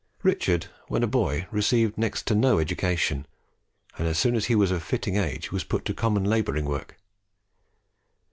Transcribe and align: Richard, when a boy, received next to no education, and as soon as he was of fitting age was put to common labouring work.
Richard, 0.23 0.65
when 0.87 1.03
a 1.03 1.07
boy, 1.07 1.45
received 1.51 1.95
next 1.95 2.25
to 2.25 2.33
no 2.33 2.57
education, 2.57 3.27
and 3.99 4.07
as 4.07 4.17
soon 4.17 4.35
as 4.35 4.45
he 4.47 4.55
was 4.55 4.71
of 4.71 4.81
fitting 4.81 5.15
age 5.15 5.51
was 5.51 5.63
put 5.63 5.85
to 5.85 5.93
common 5.93 6.23
labouring 6.23 6.65
work. 6.65 6.97